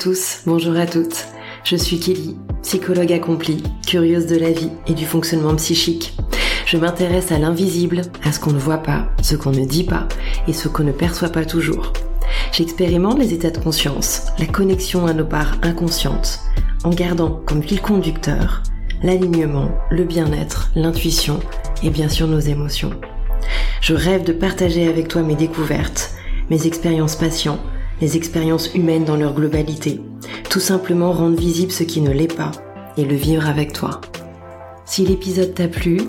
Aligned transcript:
Tous, 0.00 0.40
bonjour 0.46 0.78
à 0.78 0.86
toutes. 0.86 1.26
Je 1.62 1.76
suis 1.76 2.00
Kelly, 2.00 2.34
psychologue 2.62 3.12
accomplie, 3.12 3.62
curieuse 3.86 4.24
de 4.24 4.36
la 4.38 4.50
vie 4.50 4.70
et 4.86 4.94
du 4.94 5.04
fonctionnement 5.04 5.54
psychique. 5.56 6.16
Je 6.64 6.78
m'intéresse 6.78 7.32
à 7.32 7.38
l'invisible, 7.38 8.00
à 8.24 8.32
ce 8.32 8.40
qu'on 8.40 8.52
ne 8.52 8.58
voit 8.58 8.78
pas, 8.78 9.10
ce 9.20 9.36
qu'on 9.36 9.50
ne 9.50 9.66
dit 9.66 9.84
pas 9.84 10.08
et 10.48 10.54
ce 10.54 10.68
qu'on 10.68 10.84
ne 10.84 10.92
perçoit 10.92 11.28
pas 11.28 11.44
toujours. 11.44 11.92
J'expérimente 12.50 13.18
les 13.18 13.34
états 13.34 13.50
de 13.50 13.58
conscience, 13.58 14.28
la 14.38 14.46
connexion 14.46 15.06
à 15.06 15.12
nos 15.12 15.26
parts 15.26 15.58
inconscientes, 15.60 16.40
en 16.82 16.90
gardant 16.90 17.42
comme 17.44 17.62
fil 17.62 17.82
conducteur 17.82 18.62
l'alignement, 19.02 19.70
le 19.90 20.04
bien-être, 20.04 20.70
l'intuition 20.76 21.40
et 21.82 21.90
bien 21.90 22.08
sûr 22.08 22.26
nos 22.26 22.40
émotions. 22.40 22.98
Je 23.82 23.92
rêve 23.92 24.24
de 24.24 24.32
partager 24.32 24.88
avec 24.88 25.08
toi 25.08 25.20
mes 25.20 25.36
découvertes, 25.36 26.14
mes 26.48 26.66
expériences 26.66 27.16
patients, 27.16 27.60
les 28.00 28.16
expériences 28.16 28.74
humaines 28.74 29.04
dans 29.04 29.16
leur 29.16 29.34
globalité, 29.34 30.00
tout 30.48 30.60
simplement 30.60 31.12
rendre 31.12 31.38
visible 31.38 31.72
ce 31.72 31.84
qui 31.84 32.00
ne 32.00 32.10
l'est 32.10 32.34
pas 32.34 32.52
et 32.96 33.04
le 33.04 33.14
vivre 33.14 33.46
avec 33.46 33.72
toi. 33.72 34.00
Si 34.84 35.04
l'épisode 35.04 35.54
t'a 35.54 35.68
plu, 35.68 36.00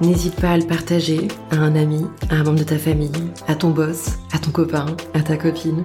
n'hésite 0.00 0.36
pas 0.36 0.50
à 0.50 0.56
le 0.58 0.66
partager 0.66 1.28
à 1.50 1.56
un 1.56 1.74
ami, 1.74 2.04
à 2.30 2.34
un 2.34 2.44
membre 2.44 2.58
de 2.58 2.64
ta 2.64 2.78
famille, 2.78 3.10
à 3.48 3.54
ton 3.54 3.70
boss, 3.70 4.18
à 4.32 4.38
ton 4.38 4.50
copain, 4.50 4.86
à 5.14 5.22
ta 5.22 5.36
copine, 5.36 5.84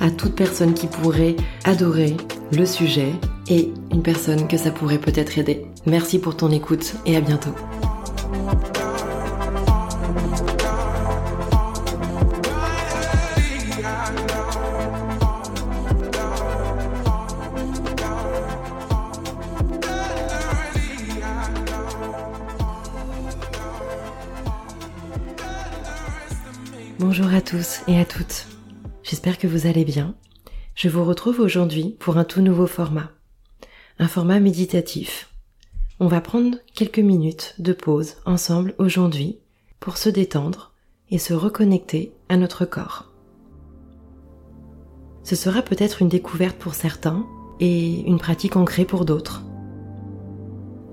à 0.00 0.10
toute 0.10 0.34
personne 0.34 0.74
qui 0.74 0.86
pourrait 0.86 1.36
adorer 1.64 2.16
le 2.52 2.64
sujet 2.64 3.12
et 3.48 3.72
une 3.90 4.02
personne 4.02 4.46
que 4.46 4.56
ça 4.56 4.70
pourrait 4.70 4.98
peut-être 4.98 5.38
aider. 5.38 5.66
Merci 5.86 6.18
pour 6.18 6.36
ton 6.36 6.50
écoute 6.50 6.94
et 7.06 7.16
à 7.16 7.20
bientôt. 7.20 7.54
Bonjour 27.00 27.32
à 27.32 27.40
tous 27.40 27.82
et 27.86 27.96
à 27.96 28.04
toutes. 28.04 28.48
J'espère 29.04 29.38
que 29.38 29.46
vous 29.46 29.68
allez 29.68 29.84
bien. 29.84 30.16
Je 30.74 30.88
vous 30.88 31.04
retrouve 31.04 31.38
aujourd'hui 31.38 31.94
pour 32.00 32.18
un 32.18 32.24
tout 32.24 32.40
nouveau 32.40 32.66
format. 32.66 33.12
Un 34.00 34.08
format 34.08 34.40
méditatif. 34.40 35.32
On 36.00 36.08
va 36.08 36.20
prendre 36.20 36.58
quelques 36.74 36.98
minutes 36.98 37.54
de 37.60 37.72
pause 37.72 38.16
ensemble 38.26 38.74
aujourd'hui 38.78 39.38
pour 39.78 39.96
se 39.96 40.08
détendre 40.08 40.72
et 41.12 41.18
se 41.18 41.34
reconnecter 41.34 42.12
à 42.28 42.36
notre 42.36 42.64
corps. 42.64 43.12
Ce 45.22 45.36
sera 45.36 45.62
peut-être 45.62 46.02
une 46.02 46.08
découverte 46.08 46.58
pour 46.58 46.74
certains 46.74 47.24
et 47.60 48.00
une 48.08 48.18
pratique 48.18 48.56
ancrée 48.56 48.84
pour 48.84 49.04
d'autres. 49.04 49.44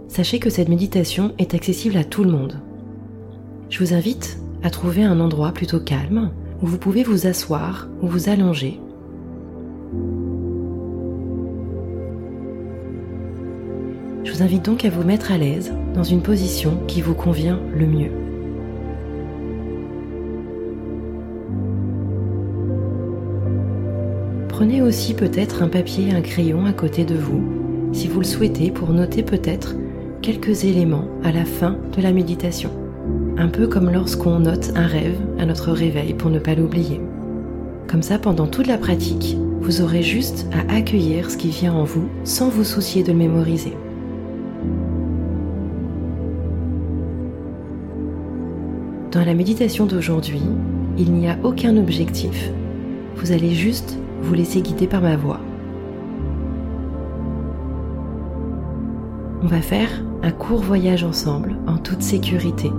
Sachez 0.07 0.37
que 0.37 0.51
cette 0.51 0.69
méditation 0.69 1.33
est 1.39 1.55
accessible 1.55 1.97
à 1.97 2.03
tout 2.03 2.23
le 2.23 2.31
monde. 2.31 2.61
Je 3.71 3.79
vous 3.83 3.95
invite 3.95 4.37
à 4.63 4.69
trouver 4.69 5.03
un 5.03 5.19
endroit 5.19 5.51
plutôt 5.51 5.79
calme 5.79 6.31
où 6.61 6.67
vous 6.67 6.77
pouvez 6.77 7.03
vous 7.03 7.27
asseoir 7.27 7.87
ou 8.01 8.07
vous 8.07 8.29
allonger. 8.29 8.79
Je 14.23 14.31
vous 14.31 14.41
invite 14.41 14.65
donc 14.65 14.85
à 14.85 14.89
vous 14.89 15.03
mettre 15.03 15.31
à 15.31 15.37
l'aise 15.37 15.73
dans 15.93 16.03
une 16.03 16.21
position 16.21 16.77
qui 16.87 17.01
vous 17.01 17.13
convient 17.13 17.59
le 17.73 17.85
mieux. 17.85 18.11
Prenez 24.49 24.81
aussi 24.81 25.13
peut-être 25.13 25.63
un 25.63 25.67
papier 25.67 26.07
et 26.09 26.13
un 26.13 26.21
crayon 26.21 26.65
à 26.65 26.73
côté 26.73 27.05
de 27.05 27.15
vous, 27.15 27.43
si 27.91 28.07
vous 28.07 28.19
le 28.19 28.25
souhaitez, 28.25 28.71
pour 28.71 28.89
noter 28.91 29.21
peut-être 29.21 29.75
quelques 30.21 30.63
éléments 30.63 31.07
à 31.23 31.31
la 31.31 31.45
fin 31.45 31.77
de 31.95 32.01
la 32.01 32.11
méditation 32.11 32.71
un 33.37 33.47
peu 33.47 33.67
comme 33.67 33.91
lorsqu'on 33.91 34.39
note 34.39 34.71
un 34.75 34.87
rêve 34.87 35.19
à 35.39 35.45
notre 35.45 35.71
réveil 35.71 36.13
pour 36.13 36.29
ne 36.29 36.39
pas 36.39 36.55
l'oublier. 36.55 37.01
Comme 37.87 38.01
ça, 38.01 38.17
pendant 38.17 38.47
toute 38.47 38.67
la 38.67 38.77
pratique, 38.77 39.37
vous 39.59 39.81
aurez 39.81 40.01
juste 40.01 40.47
à 40.53 40.73
accueillir 40.73 41.29
ce 41.29 41.37
qui 41.37 41.49
vient 41.49 41.73
en 41.73 41.83
vous 41.83 42.07
sans 42.23 42.49
vous 42.49 42.63
soucier 42.63 43.03
de 43.03 43.11
le 43.11 43.17
mémoriser. 43.17 43.73
Dans 49.11 49.23
la 49.23 49.33
méditation 49.33 49.85
d'aujourd'hui, 49.85 50.41
il 50.97 51.11
n'y 51.13 51.29
a 51.29 51.37
aucun 51.43 51.77
objectif. 51.77 52.51
Vous 53.15 53.31
allez 53.31 53.51
juste 53.51 53.97
vous 54.21 54.33
laisser 54.33 54.61
guider 54.61 54.87
par 54.87 55.01
ma 55.01 55.15
voix. 55.15 55.39
On 59.41 59.47
va 59.47 59.61
faire 59.61 59.89
un 60.23 60.31
court 60.31 60.61
voyage 60.61 61.03
ensemble 61.03 61.55
en 61.67 61.77
toute 61.77 62.01
sécurité 62.01 62.71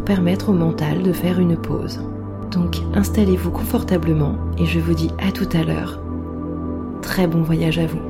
permettre 0.00 0.48
au 0.48 0.52
mental 0.52 1.02
de 1.02 1.12
faire 1.12 1.38
une 1.38 1.56
pause. 1.56 2.00
Donc 2.50 2.78
installez-vous 2.94 3.50
confortablement 3.50 4.36
et 4.58 4.66
je 4.66 4.80
vous 4.80 4.94
dis 4.94 5.10
à 5.18 5.32
tout 5.32 5.48
à 5.52 5.62
l'heure. 5.62 6.00
Très 7.02 7.26
bon 7.26 7.42
voyage 7.42 7.78
à 7.78 7.86
vous. 7.86 8.00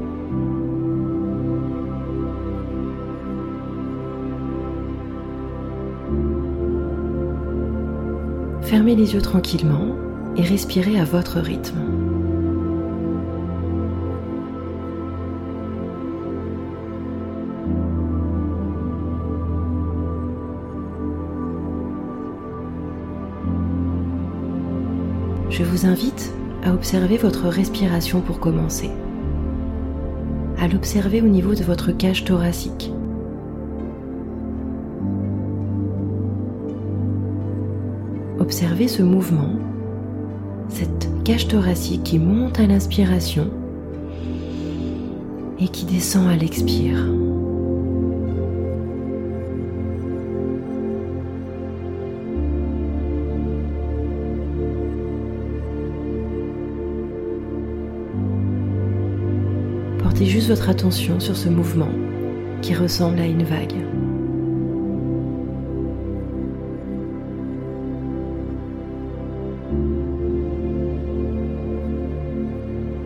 Fermez 8.63 8.95
les 8.95 9.15
yeux 9.15 9.21
tranquillement 9.21 9.97
et 10.37 10.43
respirez 10.43 10.99
à 10.99 11.05
votre 11.05 11.41
rythme. 11.41 12.02
Je 25.63 25.69
vous 25.69 25.87
invite 25.87 26.33
à 26.65 26.75
observer 26.75 27.17
votre 27.17 27.47
respiration 27.47 28.21
pour 28.21 28.41
commencer. 28.41 28.91
À 30.59 30.67
l'observer 30.67 31.23
au 31.23 31.29
niveau 31.29 31.55
de 31.55 31.63
votre 31.63 31.93
cage 31.93 32.25
thoracique. 32.25 32.91
Observez 38.41 38.89
ce 38.89 39.05
mouvement, 39.05 39.55
cette 40.69 41.09
cage 41.23 41.47
thoracique 41.47 42.03
qui 42.03 42.19
monte 42.19 42.59
à 42.59 42.67
l'inspiration 42.67 43.49
et 45.61 45.69
qui 45.69 45.85
descend 45.85 46.27
à 46.27 46.35
l'expire. 46.35 46.99
Juste 60.25 60.49
votre 60.49 60.71
attention 60.71 61.21
sur 61.21 61.37
ce 61.37 61.51
mouvement 61.51 61.91
qui 62.63 62.75
ressemble 62.75 63.19
à 63.19 63.27
une 63.27 63.43
vague. 63.43 63.75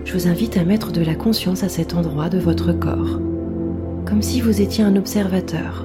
Je 0.04 0.12
vous 0.12 0.28
invite 0.28 0.56
à 0.56 0.64
mettre 0.64 0.92
de 0.92 1.02
la 1.02 1.16
conscience 1.16 1.64
à 1.64 1.68
cet 1.68 1.94
endroit 1.94 2.28
de 2.28 2.38
votre 2.38 2.72
corps, 2.72 3.20
comme 4.04 4.22
si 4.22 4.40
vous 4.40 4.60
étiez 4.60 4.84
un 4.84 4.94
observateur, 4.94 5.84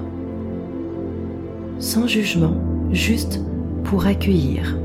sans 1.80 2.06
jugement, 2.06 2.54
juste 2.92 3.40
pour 3.82 4.06
accueillir. 4.06 4.76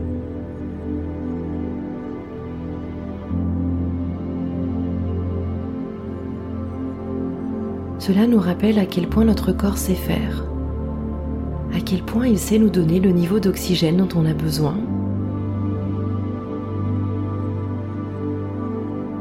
Cela 8.07 8.25
nous 8.25 8.39
rappelle 8.39 8.79
à 8.79 8.85
quel 8.85 9.05
point 9.09 9.25
notre 9.25 9.51
corps 9.51 9.77
sait 9.77 9.93
faire, 9.93 10.45
à 11.75 11.81
quel 11.81 12.03
point 12.03 12.25
il 12.25 12.39
sait 12.39 12.57
nous 12.57 12.69
donner 12.69 13.01
le 13.01 13.09
niveau 13.09 13.41
d'oxygène 13.41 13.97
dont 13.97 14.07
on 14.15 14.25
a 14.25 14.33
besoin. 14.33 14.77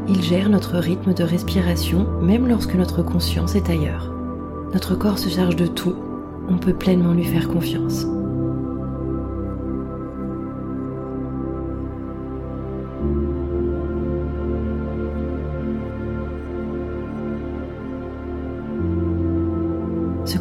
Il 0.06 0.22
gère 0.22 0.48
notre 0.48 0.76
rythme 0.76 1.14
de 1.14 1.24
respiration 1.24 2.06
même 2.22 2.46
lorsque 2.46 2.76
notre 2.76 3.02
conscience 3.02 3.56
est 3.56 3.70
ailleurs. 3.70 4.14
Notre 4.72 4.94
corps 4.94 5.18
se 5.18 5.30
charge 5.30 5.56
de 5.56 5.66
tout, 5.66 5.96
on 6.48 6.56
peut 6.56 6.72
pleinement 6.72 7.12
lui 7.12 7.24
faire 7.24 7.48
confiance. 7.48 8.06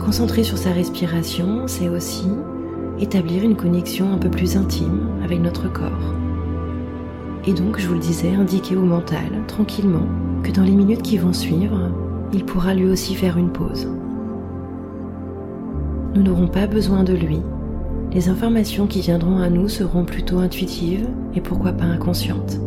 Concentrer 0.06 0.44
sur 0.44 0.60
sa 0.60 0.72
respiration, 0.72 1.64
c'est 1.66 1.90
aussi 1.90 2.28
établir 3.00 3.44
une 3.44 3.56
connexion 3.56 4.14
un 4.14 4.20
peu 4.20 4.30
plus 4.30 4.56
intime 4.56 5.10
avec 5.24 5.42
notre 5.42 5.72
corps. 5.72 6.14
Et 7.48 7.54
donc, 7.54 7.80
je 7.80 7.88
vous 7.88 7.96
le 7.96 8.00
disais, 8.00 8.36
indiquez 8.36 8.76
au 8.76 8.84
mental, 8.84 9.42
tranquillement, 9.48 10.08
que 10.44 10.52
dans 10.52 10.62
les 10.62 10.76
minutes 10.76 11.02
qui 11.02 11.18
vont 11.18 11.34
suivre, 11.34 11.92
il 12.34 12.46
pourra 12.46 12.76
lui 12.76 12.86
aussi 12.86 13.16
faire 13.16 13.38
une 13.38 13.52
pause. 13.52 13.88
Nous 16.14 16.22
n'aurons 16.22 16.48
pas 16.48 16.68
besoin 16.68 17.04
de 17.04 17.14
lui. 17.14 17.42
Les 18.14 18.30
informations 18.30 18.86
qui 18.86 19.02
viendront 19.02 19.40
à 19.40 19.50
nous 19.50 19.70
seront 19.70 20.06
plutôt 20.06 20.38
intuitives 20.38 21.08
et 21.34 21.42
pourquoi 21.42 21.72
pas 21.72 21.86
inconscientes. 21.86 22.60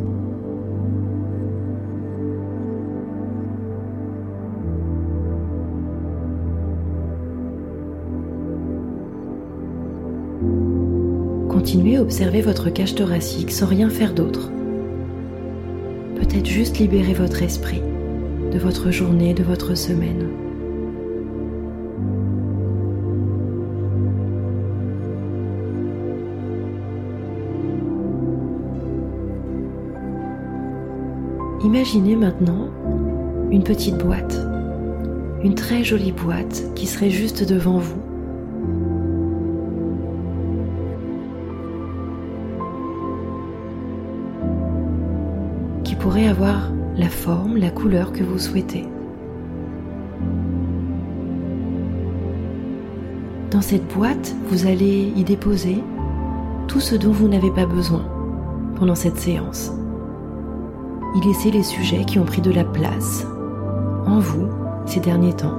Continuez 11.69 11.99
à 11.99 12.01
observer 12.01 12.41
votre 12.41 12.71
cage 12.71 12.95
thoracique 12.95 13.51
sans 13.51 13.67
rien 13.67 13.91
faire 13.91 14.15
d'autre. 14.15 14.51
Peut-être 16.15 16.47
juste 16.47 16.79
libérer 16.79 17.13
votre 17.13 17.43
esprit 17.43 17.83
de 18.51 18.59
votre 18.59 18.91
journée, 18.91 19.35
de 19.35 19.43
votre 19.43 19.75
semaine. 19.75 20.31
Imaginez 31.63 32.17
maintenant 32.17 32.71
une 33.51 33.63
petite 33.63 33.99
boîte, 33.99 34.41
une 35.45 35.55
très 35.55 35.85
jolie 35.85 36.13
boîte 36.13 36.73
qui 36.75 36.87
serait 36.87 37.11
juste 37.11 37.47
devant 37.47 37.77
vous. 37.77 38.08
Pourrait 46.09 46.27
avoir 46.27 46.71
la 46.97 47.11
forme, 47.11 47.59
la 47.59 47.71
couleur 47.71 48.13
que 48.13 48.25
vous 48.25 48.39
souhaitez. 48.39 48.87
Dans 53.51 53.61
cette 53.61 53.87
boîte, 53.93 54.35
vous 54.47 54.67
allez 54.67 55.13
y 55.15 55.23
déposer 55.23 55.83
tout 56.67 56.81
ce 56.81 56.95
dont 56.95 57.13
vous 57.13 57.29
n'avez 57.29 57.51
pas 57.51 57.67
besoin 57.67 58.07
pendant 58.77 58.95
cette 58.95 59.19
séance 59.19 59.71
y 61.15 61.27
laisser 61.27 61.51
les 61.51 61.63
sujets 61.63 62.07
qui 62.07 62.19
ont 62.19 62.25
pris 62.25 62.41
de 62.41 62.53
la 62.53 62.65
place 62.65 63.27
en 64.07 64.19
vous 64.19 64.49
ces 64.87 65.01
derniers 65.01 65.37
temps. 65.37 65.59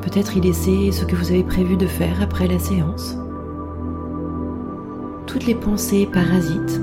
Peut-être 0.00 0.34
y 0.34 0.40
laisser 0.40 0.92
ce 0.92 1.04
que 1.04 1.14
vous 1.14 1.30
avez 1.30 1.44
prévu 1.44 1.76
de 1.76 1.86
faire 1.86 2.22
après 2.22 2.48
la 2.48 2.58
séance. 2.58 3.18
Toutes 5.26 5.44
les 5.44 5.54
pensées 5.54 6.08
parasites. 6.10 6.80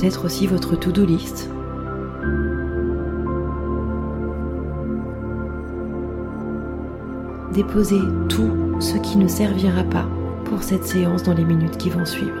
Peut-être 0.00 0.24
aussi 0.24 0.46
votre 0.46 0.76
to-do 0.76 1.04
list. 1.04 1.50
Déposez 7.52 8.00
tout 8.30 8.80
ce 8.80 8.96
qui 8.96 9.18
ne 9.18 9.28
servira 9.28 9.84
pas 9.84 10.08
pour 10.46 10.62
cette 10.62 10.86
séance 10.86 11.22
dans 11.24 11.34
les 11.34 11.44
minutes 11.44 11.76
qui 11.76 11.90
vont 11.90 12.06
suivre. 12.06 12.39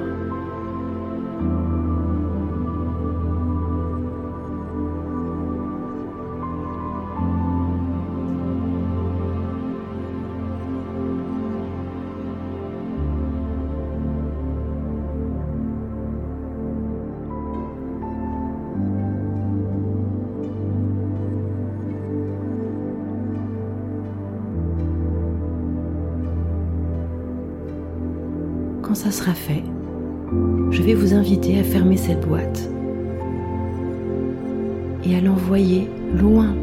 Quand 28.90 28.96
ça 28.96 29.12
sera 29.12 29.34
fait, 29.34 29.62
je 30.72 30.82
vais 30.82 30.94
vous 30.94 31.14
inviter 31.14 31.60
à 31.60 31.62
fermer 31.62 31.96
cette 31.96 32.26
boîte 32.26 32.68
et 35.04 35.14
à 35.14 35.20
l'envoyer 35.20 35.88
loin, 36.12 36.56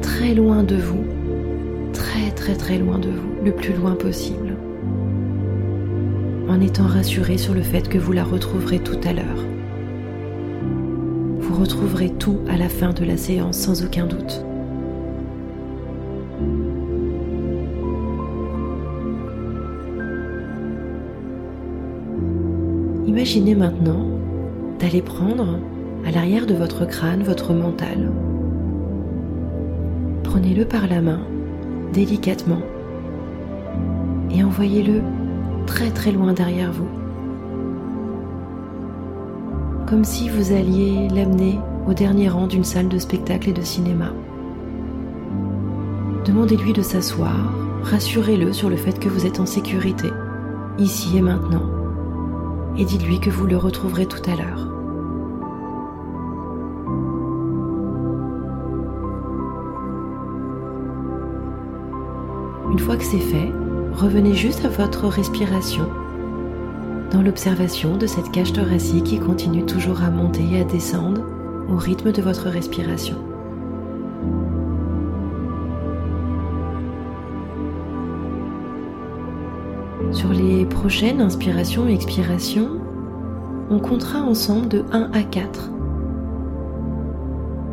très 0.00 0.34
loin 0.34 0.62
de 0.62 0.76
vous, 0.76 1.04
très 1.92 2.30
très 2.30 2.54
très 2.54 2.78
loin 2.78 2.98
de 2.98 3.10
vous, 3.10 3.44
le 3.44 3.52
plus 3.52 3.74
loin 3.74 3.96
possible, 3.96 4.56
en 6.48 6.58
étant 6.62 6.86
rassuré 6.86 7.36
sur 7.36 7.52
le 7.52 7.60
fait 7.60 7.86
que 7.86 7.98
vous 7.98 8.12
la 8.12 8.24
retrouverez 8.24 8.78
tout 8.78 9.00
à 9.06 9.12
l'heure. 9.12 9.44
Vous 11.38 11.60
retrouverez 11.60 12.08
tout 12.14 12.38
à 12.48 12.56
la 12.56 12.70
fin 12.70 12.94
de 12.94 13.04
la 13.04 13.18
séance 13.18 13.58
sans 13.58 13.84
aucun 13.84 14.06
doute. 14.06 14.42
Imaginez 23.14 23.54
maintenant 23.54 24.08
d'aller 24.80 25.00
prendre 25.00 25.60
à 26.04 26.10
l'arrière 26.10 26.46
de 26.46 26.54
votre 26.54 26.84
crâne 26.84 27.22
votre 27.22 27.54
mental. 27.54 28.10
Prenez-le 30.24 30.64
par 30.64 30.88
la 30.88 31.00
main, 31.00 31.20
délicatement, 31.92 32.58
et 34.32 34.42
envoyez-le 34.42 35.00
très 35.64 35.90
très 35.90 36.10
loin 36.10 36.32
derrière 36.32 36.72
vous. 36.72 36.88
Comme 39.86 40.02
si 40.02 40.28
vous 40.28 40.50
alliez 40.52 41.06
l'amener 41.14 41.60
au 41.86 41.94
dernier 41.94 42.28
rang 42.28 42.48
d'une 42.48 42.64
salle 42.64 42.88
de 42.88 42.98
spectacle 42.98 43.50
et 43.50 43.52
de 43.52 43.62
cinéma. 43.62 44.12
Demandez-lui 46.26 46.72
de 46.72 46.82
s'asseoir, 46.82 47.54
rassurez-le 47.84 48.52
sur 48.52 48.68
le 48.68 48.76
fait 48.76 48.98
que 48.98 49.08
vous 49.08 49.24
êtes 49.24 49.38
en 49.38 49.46
sécurité, 49.46 50.08
ici 50.80 51.16
et 51.16 51.22
maintenant 51.22 51.73
et 52.76 52.84
dites-lui 52.84 53.20
que 53.20 53.30
vous 53.30 53.46
le 53.46 53.56
retrouverez 53.56 54.06
tout 54.06 54.22
à 54.30 54.36
l'heure. 54.36 54.68
Une 62.70 62.78
fois 62.78 62.96
que 62.96 63.04
c'est 63.04 63.18
fait, 63.18 63.52
revenez 63.92 64.34
juste 64.34 64.64
à 64.64 64.68
votre 64.68 65.06
respiration, 65.06 65.88
dans 67.12 67.22
l'observation 67.22 67.96
de 67.96 68.08
cette 68.08 68.32
cage 68.32 68.52
thoracique 68.52 69.04
qui 69.04 69.20
continue 69.20 69.64
toujours 69.64 70.02
à 70.02 70.10
monter 70.10 70.44
et 70.52 70.60
à 70.60 70.64
descendre 70.64 71.22
au 71.68 71.76
rythme 71.76 72.10
de 72.10 72.20
votre 72.20 72.48
respiration. 72.48 73.33
Sur 80.14 80.32
les 80.32 80.64
prochaines 80.64 81.20
inspirations 81.20 81.88
et 81.88 81.92
expirations, 81.92 82.80
on 83.68 83.80
comptera 83.80 84.20
ensemble 84.20 84.68
de 84.68 84.84
1 84.92 85.10
à 85.12 85.22
4. 85.24 85.70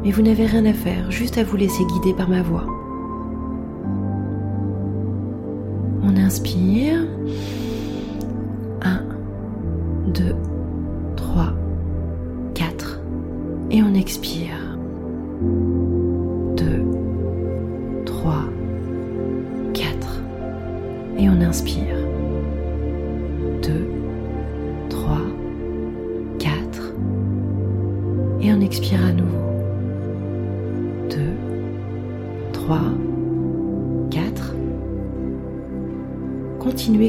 Mais 0.04 0.10
vous 0.10 0.24
n'avez 0.24 0.48
rien 0.48 0.66
à 0.66 0.74
faire, 0.74 1.12
juste 1.12 1.38
à 1.38 1.44
vous 1.44 1.56
laisser 1.56 1.84
guider 1.86 2.16
par 2.16 2.28
ma 2.28 2.42
voix. 2.42 2.66
On 6.02 6.18
inspire. 6.18 7.06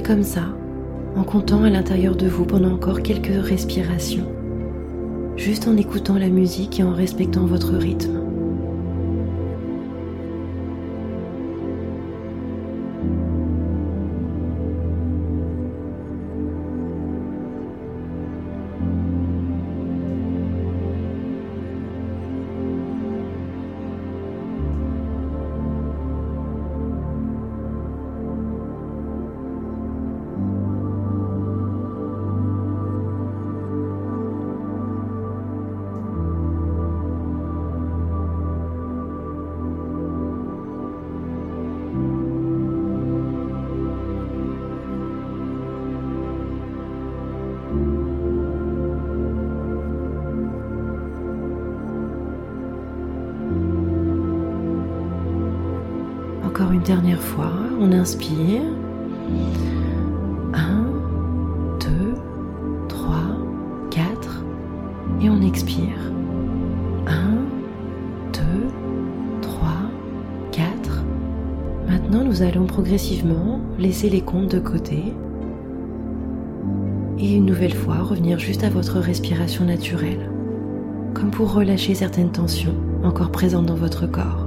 Comme 0.05 0.25
ça, 0.25 0.47
en 1.15 1.23
comptant 1.23 1.63
à 1.63 1.71
l'intérieur 1.71 2.17
de 2.17 2.27
vous 2.27 2.45
pendant 2.45 2.73
encore 2.73 3.03
quelques 3.03 3.47
respirations, 3.47 4.27
juste 5.37 5.69
en 5.69 5.77
écoutant 5.77 6.19
la 6.19 6.29
musique 6.29 6.81
et 6.81 6.83
en 6.83 6.93
respectant 6.93 7.47
votre 7.47 7.75
rythme. 7.75 8.22
Dernière 56.85 57.21
fois, 57.21 57.53
on 57.81 57.93
inspire. 57.93 58.63
1, 60.53 60.85
2, 61.79 61.87
3, 62.89 63.15
4 63.91 64.45
et 65.21 65.31
on 65.31 65.41
expire. 65.43 66.13
1, 67.07 67.13
2, 68.33 68.41
3, 69.43 69.69
4. 70.51 71.05
Maintenant, 71.89 72.25
nous 72.25 72.43
allons 72.43 72.67
progressivement 72.67 73.61
laisser 73.79 74.11
les 74.11 74.21
comptes 74.21 74.51
de 74.51 74.59
côté 74.59 75.15
et 77.19 77.37
une 77.37 77.47
nouvelle 77.47 77.75
fois 77.75 77.99
revenir 77.99 78.41
juste 78.41 78.65
à 78.65 78.71
votre 78.71 78.99
respiration 78.99 79.65
naturelle, 79.65 80.29
comme 81.15 81.31
pour 81.31 81.53
relâcher 81.53 81.95
certaines 81.95 82.33
tensions 82.33 82.75
encore 83.05 83.31
présentes 83.31 83.67
dans 83.67 83.77
votre 83.77 84.09
corps. 84.09 84.42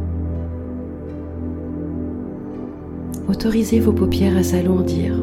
Autorisez 3.28 3.80
vos 3.80 3.94
paupières 3.94 4.38
à 4.38 4.44
s'alourdir. 4.44 5.16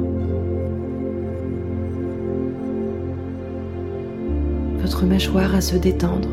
Votre 4.80 5.06
mâchoire 5.06 5.54
à 5.54 5.60
se 5.60 5.76
détendre. 5.76 6.28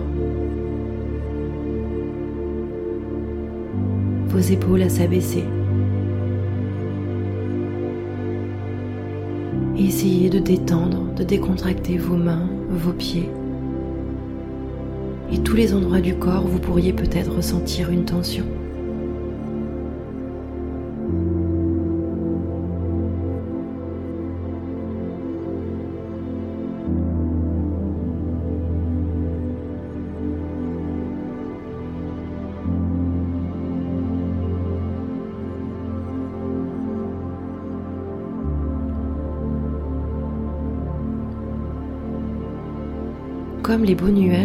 Vos 4.27 4.39
épaules 4.39 4.81
à 4.81 4.89
s'abaisser. 4.89 5.43
essayez 9.89 10.29
de 10.29 10.39
détendre, 10.39 11.13
de 11.15 11.23
décontracter 11.23 11.97
vos 11.97 12.15
mains, 12.15 12.49
vos 12.69 12.91
pieds 12.91 13.29
et 15.31 15.39
tous 15.39 15.55
les 15.55 15.73
endroits 15.73 16.01
du 16.01 16.15
corps 16.15 16.45
où 16.45 16.49
vous 16.49 16.59
pourriez 16.59 16.93
peut-être 16.93 17.35
ressentir 17.35 17.89
une 17.91 18.05
tension. 18.05 18.45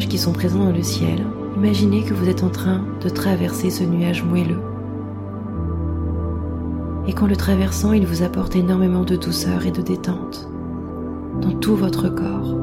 Qui 0.01 0.19
sont 0.19 0.33
présents 0.33 0.65
dans 0.65 0.73
le 0.73 0.83
ciel, 0.83 1.25
imaginez 1.57 2.03
que 2.03 2.15
vous 2.15 2.29
êtes 2.29 2.43
en 2.43 2.51
train 2.51 2.85
de 3.01 3.09
traverser 3.09 3.71
ce 3.71 3.85
nuage 3.85 4.25
moelleux. 4.25 4.61
Et 7.07 7.13
qu'en 7.13 7.27
le 7.27 7.37
traversant, 7.37 7.93
il 7.93 8.07
vous 8.07 8.23
apporte 8.23 8.57
énormément 8.57 9.05
de 9.05 9.17
douceur 9.17 9.67
et 9.67 9.71
de 9.71 9.83
détente 9.83 10.49
dans 11.41 11.53
tout 11.53 11.77
votre 11.77 12.09
corps. 12.09 12.57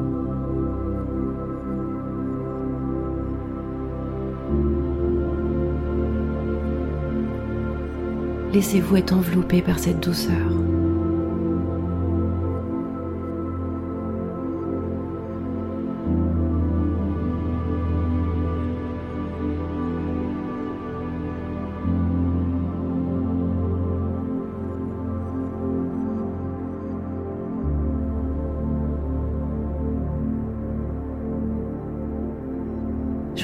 Laissez-vous 8.52 8.96
être 8.96 9.14
enveloppé 9.14 9.62
par 9.62 9.78
cette 9.78 10.00
douceur. 10.00 10.71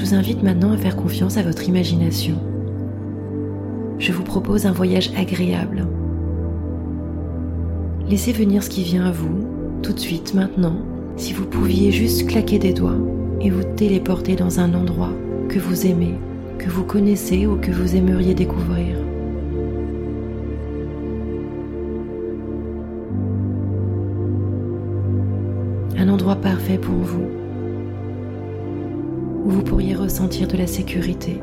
Vous 0.08 0.14
invite 0.14 0.42
maintenant 0.42 0.72
à 0.72 0.78
faire 0.78 0.96
confiance 0.96 1.36
à 1.36 1.42
votre 1.42 1.68
imagination. 1.68 2.36
Je 3.98 4.10
vous 4.10 4.22
propose 4.22 4.64
un 4.64 4.72
voyage 4.72 5.10
agréable. 5.18 5.86
Laissez 8.08 8.32
venir 8.32 8.62
ce 8.62 8.70
qui 8.70 8.84
vient 8.84 9.04
à 9.04 9.10
vous, 9.10 9.46
tout 9.82 9.92
de 9.92 9.98
suite, 9.98 10.32
maintenant, 10.32 10.76
si 11.16 11.34
vous 11.34 11.44
pouviez 11.44 11.92
juste 11.92 12.26
claquer 12.26 12.58
des 12.58 12.72
doigts 12.72 12.96
et 13.42 13.50
vous 13.50 13.64
téléporter 13.76 14.34
dans 14.34 14.60
un 14.60 14.72
endroit 14.72 15.12
que 15.50 15.58
vous 15.58 15.86
aimez, 15.86 16.14
que 16.56 16.70
vous 16.70 16.84
connaissez 16.84 17.46
ou 17.46 17.56
que 17.56 17.70
vous 17.70 17.94
aimeriez 17.94 18.32
découvrir. 18.32 18.96
Un 25.98 26.08
endroit 26.08 26.36
parfait 26.36 26.78
pour 26.78 26.94
vous 26.94 27.28
vous 29.48 29.62
pourriez 29.62 29.94
ressentir 29.94 30.46
de 30.46 30.58
la 30.58 30.66
sécurité, 30.66 31.40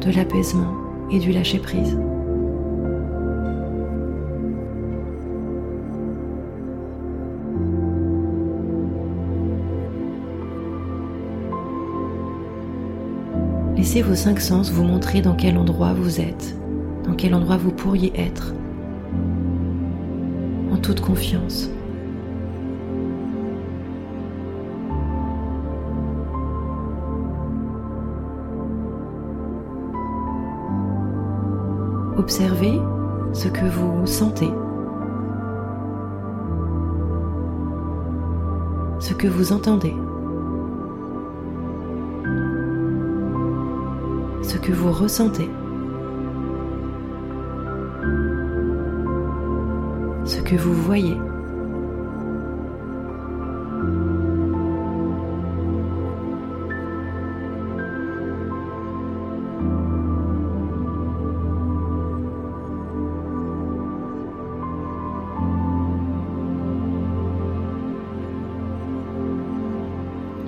de 0.00 0.12
l'apaisement 0.12 0.74
et 1.10 1.18
du 1.18 1.32
lâcher-prise. 1.32 1.98
Laissez 13.76 14.02
vos 14.02 14.14
cinq 14.14 14.40
sens 14.40 14.70
vous 14.70 14.84
montrer 14.84 15.20
dans 15.20 15.34
quel 15.34 15.58
endroit 15.58 15.94
vous 15.94 16.20
êtes, 16.20 16.56
dans 17.04 17.14
quel 17.14 17.34
endroit 17.34 17.56
vous 17.56 17.72
pourriez 17.72 18.12
être, 18.14 18.54
en 20.72 20.76
toute 20.76 21.00
confiance. 21.00 21.68
Observez 32.16 32.80
ce 33.32 33.48
que 33.48 33.66
vous 33.66 34.06
sentez, 34.06 34.50
ce 39.00 39.12
que 39.14 39.26
vous 39.26 39.52
entendez, 39.52 39.94
ce 44.42 44.58
que 44.58 44.72
vous 44.72 44.92
ressentez, 44.92 45.50
ce 50.24 50.40
que 50.40 50.56
vous 50.56 50.74
voyez. 50.74 51.18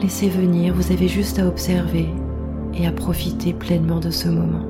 Laissez 0.02 0.28
venir, 0.28 0.74
vous 0.74 0.92
avez 0.92 1.08
juste 1.08 1.38
à 1.38 1.46
observer 1.48 2.06
et 2.74 2.86
à 2.86 2.92
profiter 2.92 3.54
pleinement 3.54 3.98
de 3.98 4.10
ce 4.10 4.28
moment. 4.28 4.64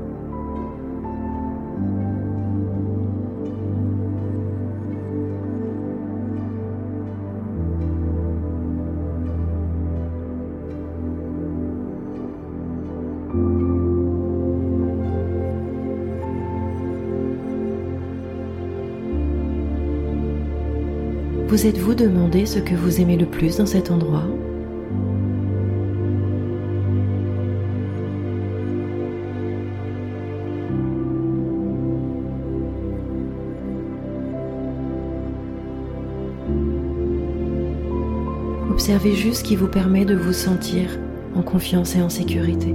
Vous 21.48 21.66
êtes-vous 21.66 21.94
demandé 21.94 22.46
ce 22.46 22.58
que 22.58 22.74
vous 22.74 23.00
aimez 23.00 23.16
le 23.16 23.26
plus 23.26 23.56
dans 23.56 23.66
cet 23.66 23.90
endroit? 23.90 24.24
Observez 38.76 39.14
juste 39.14 39.38
ce 39.38 39.42
qui 39.42 39.56
vous 39.56 39.68
permet 39.68 40.04
de 40.04 40.14
vous 40.14 40.34
sentir 40.34 40.90
en 41.34 41.40
confiance 41.40 41.96
et 41.96 42.02
en 42.02 42.10
sécurité. 42.10 42.74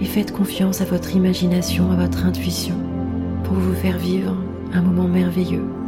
Et 0.00 0.04
faites 0.04 0.30
confiance 0.30 0.80
à 0.80 0.84
votre 0.84 1.16
imagination, 1.16 1.90
à 1.90 1.96
votre 1.96 2.26
intuition 2.26 2.76
pour 3.42 3.54
vous 3.54 3.74
faire 3.74 3.98
vivre 3.98 4.36
un 4.72 4.82
moment 4.82 5.08
merveilleux. 5.08 5.81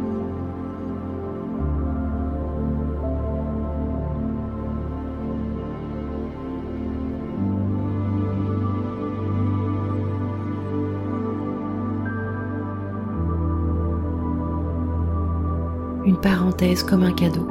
Parenthèse 16.15 16.83
comme 16.83 17.03
un 17.03 17.11
cadeau. 17.11 17.47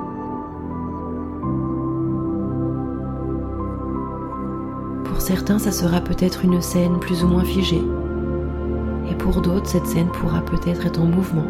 Pour 5.04 5.20
certains, 5.20 5.58
ça 5.58 5.72
sera 5.72 6.00
peut-être 6.00 6.44
une 6.44 6.60
scène 6.60 6.98
plus 7.00 7.24
ou 7.24 7.28
moins 7.28 7.44
figée. 7.44 7.82
Et 9.10 9.14
pour 9.14 9.40
d'autres, 9.40 9.66
cette 9.66 9.86
scène 9.86 10.08
pourra 10.08 10.40
peut-être 10.40 10.86
être 10.86 11.00
en 11.00 11.06
mouvement, 11.06 11.46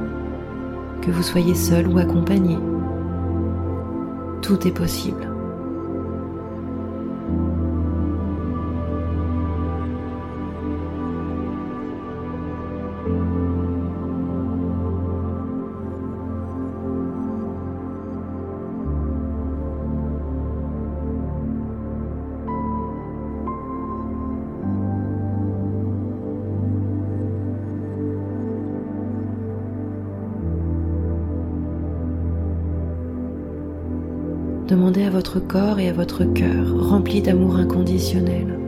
que 1.02 1.10
vous 1.10 1.22
soyez 1.22 1.54
seul 1.54 1.88
ou 1.88 1.98
accompagné. 1.98 2.58
Tout 4.42 4.66
est 4.66 4.72
possible. 4.72 5.33
Demandez 34.68 35.02
à 35.02 35.10
votre 35.10 35.40
corps 35.40 35.78
et 35.78 35.90
à 35.90 35.92
votre 35.92 36.24
cœur, 36.24 36.88
rempli 36.88 37.20
d'amour 37.20 37.56
inconditionnel, 37.56 38.58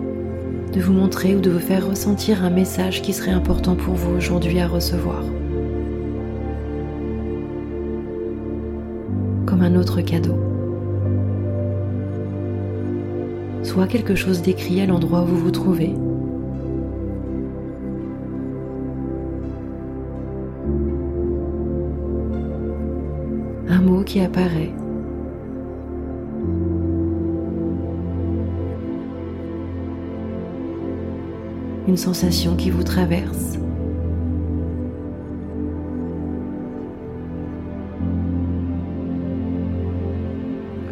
de 0.74 0.78
vous 0.78 0.92
montrer 0.92 1.34
ou 1.34 1.40
de 1.40 1.48
vous 1.48 1.58
faire 1.58 1.88
ressentir 1.88 2.44
un 2.44 2.50
message 2.50 3.00
qui 3.00 3.14
serait 3.14 3.30
important 3.30 3.76
pour 3.76 3.94
vous 3.94 4.14
aujourd'hui 4.14 4.60
à 4.60 4.68
recevoir. 4.68 5.22
Comme 9.46 9.62
un 9.62 9.74
autre 9.74 10.02
cadeau. 10.02 10.38
Soit 13.62 13.86
quelque 13.86 14.14
chose 14.14 14.42
d'écrit 14.42 14.82
à 14.82 14.86
l'endroit 14.86 15.22
où 15.22 15.26
vous 15.28 15.38
vous 15.38 15.50
trouvez. 15.50 15.94
Un 23.70 23.80
mot 23.80 24.04
qui 24.04 24.20
apparaît 24.20 24.74
une 31.86 31.96
sensation 31.96 32.56
qui 32.56 32.70
vous 32.70 32.82
traverse. 32.82 33.58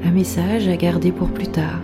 Un 0.05 0.11
message 0.13 0.69
à 0.69 0.77
garder 0.77 1.11
pour 1.11 1.29
plus 1.31 1.49
tard. 1.49 1.81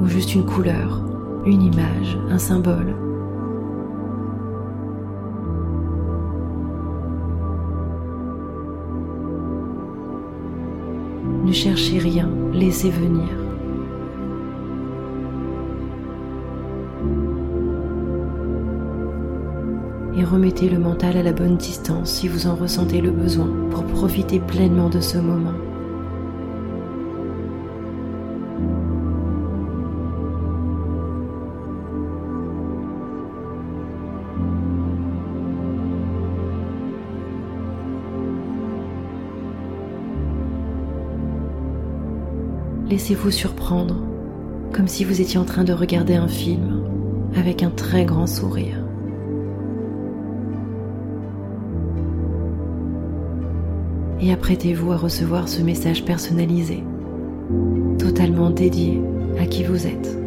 Ou 0.00 0.06
juste 0.06 0.34
une 0.34 0.44
couleur, 0.44 1.02
une 1.46 1.62
image, 1.62 2.18
un 2.28 2.38
symbole. 2.38 3.05
Ne 11.46 11.52
cherchez 11.52 11.98
rien, 11.98 12.28
laissez 12.52 12.90
venir. 12.90 13.28
Et 20.18 20.24
remettez 20.24 20.68
le 20.68 20.80
mental 20.80 21.16
à 21.16 21.22
la 21.22 21.32
bonne 21.32 21.56
distance 21.56 22.10
si 22.10 22.26
vous 22.26 22.48
en 22.48 22.56
ressentez 22.56 23.00
le 23.00 23.12
besoin 23.12 23.48
pour 23.70 23.84
profiter 23.84 24.40
pleinement 24.40 24.88
de 24.88 24.98
ce 24.98 25.18
moment. 25.18 25.54
Laissez-vous 42.96 43.30
surprendre, 43.30 43.94
comme 44.72 44.88
si 44.88 45.04
vous 45.04 45.20
étiez 45.20 45.38
en 45.38 45.44
train 45.44 45.64
de 45.64 45.74
regarder 45.74 46.14
un 46.14 46.28
film 46.28 46.82
avec 47.36 47.62
un 47.62 47.68
très 47.68 48.06
grand 48.06 48.26
sourire. 48.26 48.82
Et 54.22 54.32
apprêtez-vous 54.32 54.92
à 54.92 54.96
recevoir 54.96 55.46
ce 55.46 55.60
message 55.60 56.06
personnalisé, 56.06 56.84
totalement 57.98 58.48
dédié 58.48 59.02
à 59.38 59.44
qui 59.44 59.62
vous 59.62 59.86
êtes, 59.86 60.18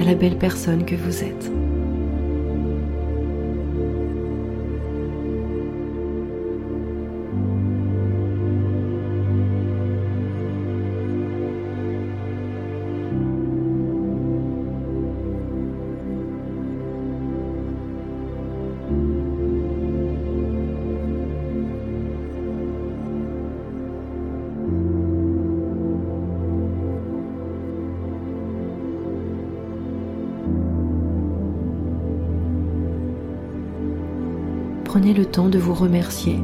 à 0.00 0.04
la 0.04 0.16
belle 0.16 0.38
personne 0.38 0.84
que 0.84 0.96
vous 0.96 1.22
êtes. 1.22 1.52
Prenez 34.92 35.14
le 35.14 35.24
temps 35.24 35.48
de 35.48 35.58
vous 35.58 35.72
remercier. 35.72 36.38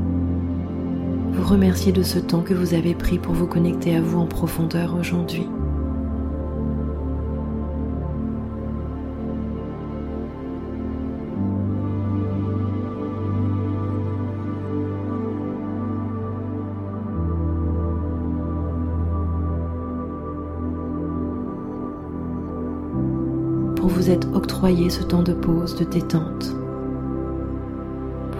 Vous 1.33 1.45
remercier 1.45 1.93
de 1.93 2.03
ce 2.03 2.19
temps 2.19 2.41
que 2.41 2.55
vous 2.55 2.73
avez 2.73 2.95
pris 2.95 3.19
pour 3.19 3.35
vous 3.35 3.47
connecter 3.47 3.95
à 3.95 4.01
vous 4.01 4.19
en 4.19 4.25
profondeur 4.25 4.97
aujourd'hui. 4.99 5.47
Pour 23.77 23.89
vous 23.91 24.09
être 24.09 24.33
octroyé 24.33 24.89
ce 24.89 25.03
temps 25.03 25.23
de 25.23 25.35
pause, 25.35 25.77
de 25.77 25.85
détente 25.85 26.55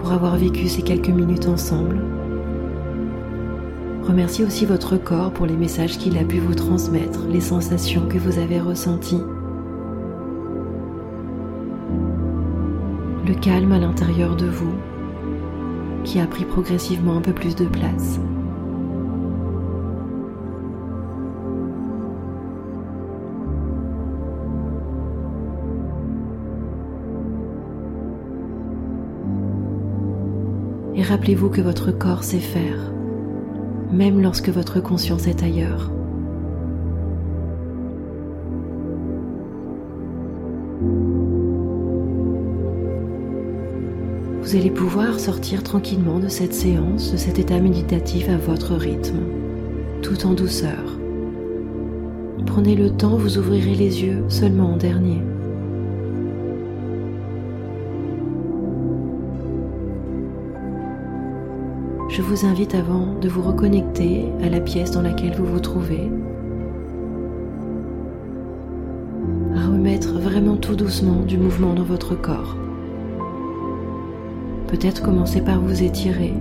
pour 0.09 0.15
avoir 0.15 0.37
vécu 0.37 0.67
ces 0.67 0.81
quelques 0.81 1.09
minutes 1.09 1.47
ensemble. 1.47 2.01
Remerciez 4.07 4.43
aussi 4.43 4.65
votre 4.65 4.97
corps 4.97 5.31
pour 5.31 5.45
les 5.45 5.55
messages 5.55 5.99
qu'il 5.99 6.17
a 6.17 6.23
pu 6.23 6.39
vous 6.39 6.55
transmettre, 6.55 7.27
les 7.27 7.41
sensations 7.41 8.07
que 8.07 8.17
vous 8.17 8.39
avez 8.39 8.59
ressenties. 8.59 9.21
Le 13.27 13.35
calme 13.35 13.71
à 13.71 13.77
l'intérieur 13.77 14.35
de 14.35 14.47
vous 14.47 14.73
qui 16.03 16.19
a 16.19 16.25
pris 16.25 16.45
progressivement 16.45 17.15
un 17.17 17.21
peu 17.21 17.33
plus 17.33 17.55
de 17.55 17.65
place. 17.65 18.19
Rappelez-vous 31.09 31.49
que 31.49 31.61
votre 31.61 31.91
corps 31.91 32.23
sait 32.23 32.37
faire, 32.37 32.91
même 33.91 34.21
lorsque 34.21 34.49
votre 34.49 34.79
conscience 34.79 35.25
est 35.25 35.41
ailleurs. 35.41 35.91
Vous 44.43 44.55
allez 44.55 44.69
pouvoir 44.69 45.19
sortir 45.19 45.63
tranquillement 45.63 46.19
de 46.19 46.27
cette 46.27 46.53
séance, 46.53 47.11
de 47.11 47.17
cet 47.17 47.39
état 47.39 47.59
méditatif 47.59 48.29
à 48.29 48.37
votre 48.37 48.75
rythme, 48.75 49.17
tout 50.03 50.27
en 50.27 50.33
douceur. 50.33 50.99
Prenez 52.45 52.75
le 52.75 52.91
temps, 52.91 53.17
vous 53.17 53.39
ouvrirez 53.39 53.73
les 53.73 54.03
yeux 54.03 54.23
seulement 54.27 54.73
en 54.73 54.77
dernier. 54.77 55.23
Je 62.19 62.23
vous 62.25 62.45
invite 62.45 62.75
avant 62.75 63.13
de 63.21 63.29
vous 63.29 63.41
reconnecter 63.41 64.25
à 64.43 64.49
la 64.49 64.59
pièce 64.59 64.91
dans 64.91 65.01
laquelle 65.01 65.33
vous 65.37 65.45
vous 65.45 65.61
trouvez, 65.61 66.11
à 69.55 69.65
remettre 69.65 70.19
vraiment 70.19 70.57
tout 70.57 70.75
doucement 70.75 71.21
du 71.21 71.37
mouvement 71.37 71.73
dans 71.73 71.85
votre 71.85 72.15
corps. 72.19 72.57
Peut-être 74.67 75.01
commencer 75.01 75.39
par 75.39 75.61
vous 75.61 75.81
étirer, 75.81 76.33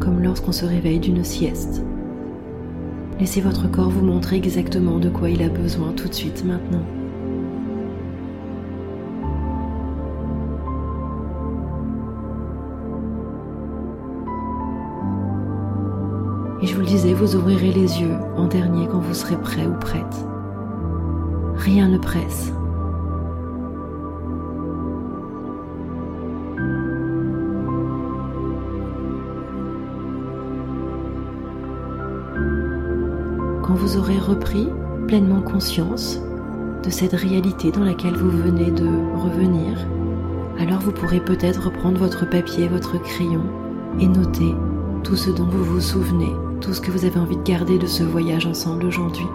comme 0.00 0.22
lorsqu'on 0.22 0.52
se 0.52 0.66
réveille 0.66 1.00
d'une 1.00 1.24
sieste. 1.24 1.82
Laissez 3.18 3.40
votre 3.40 3.70
corps 3.70 3.88
vous 3.88 4.04
montrer 4.04 4.36
exactement 4.36 4.98
de 4.98 5.08
quoi 5.08 5.30
il 5.30 5.42
a 5.42 5.48
besoin 5.48 5.92
tout 5.92 6.08
de 6.08 6.14
suite 6.14 6.44
maintenant. 6.44 6.84
Et 16.64 16.66
je 16.66 16.76
vous 16.76 16.80
le 16.80 16.86
disais, 16.86 17.12
vous 17.12 17.36
ouvrirez 17.36 17.72
les 17.72 18.00
yeux 18.00 18.16
en 18.38 18.46
dernier 18.46 18.86
quand 18.86 18.98
vous 18.98 19.12
serez 19.12 19.36
prêt 19.36 19.66
ou 19.66 19.74
prête. 19.78 20.26
Rien 21.56 21.88
ne 21.88 21.98
presse. 21.98 22.54
Quand 33.62 33.74
vous 33.74 33.98
aurez 33.98 34.18
repris 34.18 34.70
pleinement 35.06 35.42
conscience 35.42 36.18
de 36.82 36.88
cette 36.88 37.12
réalité 37.12 37.72
dans 37.72 37.84
laquelle 37.84 38.16
vous 38.16 38.30
venez 38.30 38.70
de 38.70 38.88
revenir, 39.18 39.76
alors 40.58 40.80
vous 40.80 40.92
pourrez 40.92 41.20
peut-être 41.20 41.66
reprendre 41.66 41.98
votre 41.98 42.26
papier, 42.26 42.68
votre 42.68 42.96
crayon 43.02 43.42
et 44.00 44.08
noter 44.08 44.54
tout 45.02 45.16
ce 45.16 45.28
dont 45.28 45.44
vous 45.44 45.62
vous 45.62 45.82
souvenez 45.82 46.32
tout 46.64 46.72
ce 46.72 46.80
que 46.80 46.90
vous 46.90 47.04
avez 47.04 47.18
envie 47.18 47.36
de 47.36 47.42
garder 47.42 47.78
de 47.78 47.86
ce 47.86 48.02
voyage 48.02 48.46
ensemble 48.46 48.86
aujourd'hui. 48.86 49.26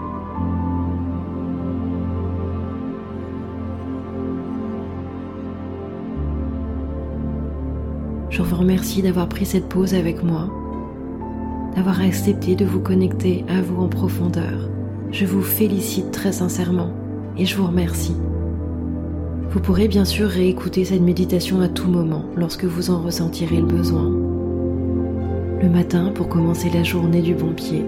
Je 8.30 8.42
vous 8.42 8.56
remercie 8.56 9.02
d'avoir 9.02 9.28
pris 9.28 9.46
cette 9.46 9.68
pause 9.68 9.94
avec 9.94 10.24
moi, 10.24 10.48
d'avoir 11.76 12.00
accepté 12.00 12.56
de 12.56 12.64
vous 12.64 12.80
connecter 12.80 13.44
à 13.48 13.62
vous 13.62 13.80
en 13.80 13.88
profondeur. 13.88 14.68
Je 15.12 15.24
vous 15.24 15.42
félicite 15.42 16.10
très 16.10 16.32
sincèrement 16.32 16.92
et 17.36 17.46
je 17.46 17.56
vous 17.56 17.66
remercie. 17.66 18.16
Vous 19.50 19.60
pourrez 19.60 19.86
bien 19.86 20.04
sûr 20.04 20.28
réécouter 20.28 20.84
cette 20.84 21.02
méditation 21.02 21.60
à 21.60 21.68
tout 21.68 21.88
moment 21.88 22.24
lorsque 22.34 22.64
vous 22.64 22.90
en 22.90 23.00
ressentirez 23.00 23.58
le 23.58 23.66
besoin 23.66 24.19
le 25.60 25.68
matin 25.68 26.10
pour 26.14 26.28
commencer 26.28 26.70
la 26.70 26.82
journée 26.82 27.20
du 27.20 27.34
bon 27.34 27.52
pied, 27.52 27.84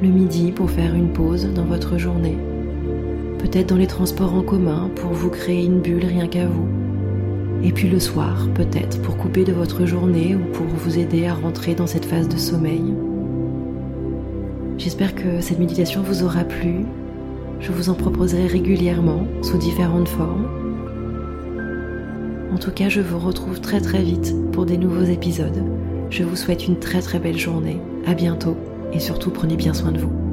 le 0.00 0.08
midi 0.08 0.52
pour 0.52 0.70
faire 0.70 0.94
une 0.94 1.12
pause 1.12 1.52
dans 1.52 1.64
votre 1.64 1.98
journée, 1.98 2.38
peut-être 3.38 3.70
dans 3.70 3.76
les 3.76 3.88
transports 3.88 4.34
en 4.34 4.42
commun 4.42 4.90
pour 4.94 5.10
vous 5.10 5.30
créer 5.30 5.64
une 5.64 5.80
bulle 5.80 6.04
rien 6.04 6.28
qu'à 6.28 6.46
vous, 6.46 6.68
et 7.64 7.72
puis 7.72 7.88
le 7.88 7.98
soir 7.98 8.46
peut-être 8.54 9.02
pour 9.02 9.16
couper 9.16 9.42
de 9.42 9.52
votre 9.52 9.86
journée 9.86 10.36
ou 10.36 10.52
pour 10.52 10.66
vous 10.66 10.98
aider 10.98 11.26
à 11.26 11.34
rentrer 11.34 11.74
dans 11.74 11.88
cette 11.88 12.04
phase 12.04 12.28
de 12.28 12.36
sommeil. 12.36 12.94
J'espère 14.78 15.16
que 15.16 15.40
cette 15.40 15.58
méditation 15.58 16.02
vous 16.02 16.22
aura 16.22 16.44
plu. 16.44 16.84
Je 17.60 17.72
vous 17.72 17.88
en 17.88 17.94
proposerai 17.94 18.46
régulièrement 18.46 19.26
sous 19.42 19.56
différentes 19.56 20.08
formes. 20.08 20.46
En 22.52 22.58
tout 22.58 22.72
cas, 22.72 22.88
je 22.88 23.00
vous 23.00 23.18
retrouve 23.18 23.60
très 23.60 23.80
très 23.80 24.02
vite 24.02 24.34
pour 24.52 24.66
des 24.66 24.76
nouveaux 24.76 25.04
épisodes. 25.04 25.73
Je 26.16 26.22
vous 26.22 26.36
souhaite 26.36 26.68
une 26.68 26.78
très 26.78 27.00
très 27.00 27.18
belle 27.18 27.36
journée. 27.36 27.80
À 28.06 28.14
bientôt 28.14 28.56
et 28.92 29.00
surtout 29.00 29.32
prenez 29.32 29.56
bien 29.56 29.74
soin 29.74 29.90
de 29.90 29.98
vous. 29.98 30.23